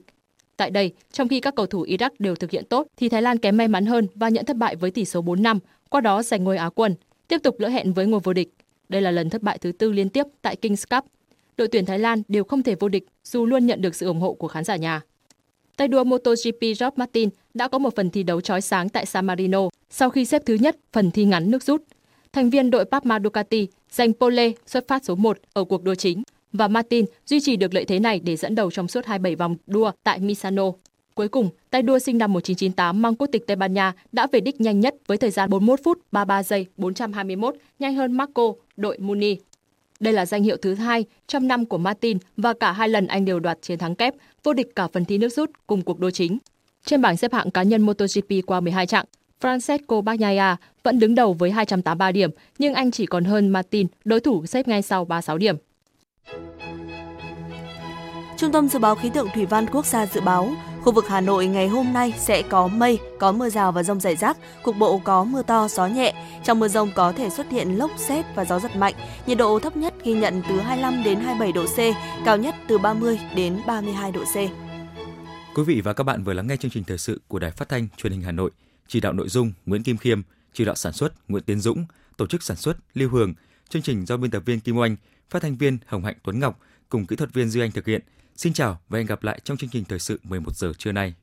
[0.58, 3.38] Tại đây, trong khi các cầu thủ Iraq đều thực hiện tốt thì Thái Lan
[3.38, 6.44] kém may mắn hơn và nhận thất bại với tỷ số 4-5, qua đó giành
[6.44, 6.96] ngôi Á quân,
[7.28, 8.50] tiếp tục lỡ hẹn với ngôi vô địch.
[8.90, 11.06] Đây là lần thất bại thứ tư liên tiếp tại Kings Cup.
[11.58, 14.20] Đội tuyển Thái Lan đều không thể vô địch dù luôn nhận được sự ủng
[14.20, 15.02] hộ của khán giả nhà.
[15.78, 19.26] Tay đua MotoGP Rob Martin đã có một phần thi đấu chói sáng tại San
[19.26, 21.82] Marino sau khi xếp thứ nhất phần thi ngắn nước rút
[22.36, 26.24] thành viên đội Papma Ducati giành pole xuất phát số 1 ở cuộc đua chính
[26.54, 29.56] và Martin duy trì được lợi thế này để dẫn đầu trong suốt 27 vòng
[29.68, 30.64] đua tại Misano.
[31.14, 34.40] Cuối cùng, tay đua sinh năm 1998 mang quốc tịch Tây Ban Nha đã về
[34.40, 38.98] đích nhanh nhất với thời gian 41 phút 33 giây 421, nhanh hơn Marco, đội
[39.00, 39.38] Muni.
[40.00, 43.26] Đây là danh hiệu thứ hai trong năm của Martin và cả hai lần anh
[43.26, 46.10] đều đoạt chiến thắng kép, vô địch cả phần thi nước rút cùng cuộc đua
[46.10, 46.38] chính.
[46.86, 49.06] Trên bảng xếp hạng cá nhân MotoGP qua 12 chặng,
[49.46, 52.30] Francesco Bagnaia vẫn đứng đầu với 283 điểm,
[52.60, 55.56] nhưng anh chỉ còn hơn Martin, đối thủ xếp ngay sau 36 điểm.
[58.38, 61.22] Trung tâm Dự báo Khí tượng Thủy văn Quốc gia dự báo, khu vực Hà
[61.22, 64.78] Nội ngày hôm nay sẽ có mây, có mưa rào và rông rải rác, cục
[64.78, 66.14] bộ có mưa to, gió nhẹ.
[66.44, 68.94] Trong mưa rông có thể xuất hiện lốc xét và gió giật mạnh.
[69.28, 71.78] Nhiệt độ thấp nhất ghi nhận từ 25 đến 27 độ C,
[72.26, 74.36] cao nhất từ 30 đến 32 độ C.
[75.58, 77.70] Quý vị và các bạn vừa lắng nghe chương trình thời sự của Đài Phát
[77.70, 78.52] thanh Truyền hình Hà Nội.
[78.88, 80.22] Chỉ đạo nội dung Nguyễn Kim Khiêm,
[80.54, 81.86] chỉ đạo sản xuất Nguyễn Tiến Dũng,
[82.18, 83.34] tổ chức sản xuất Lưu Hường,
[83.70, 84.96] chương trình do biên tập viên Kim Oanh,
[85.30, 88.02] phát thanh viên Hồng Hạnh Tuấn Ngọc cùng kỹ thuật viên Duy Anh thực hiện.
[88.36, 91.14] Xin chào và hẹn gặp lại trong chương trình thời sự 11 giờ trưa nay.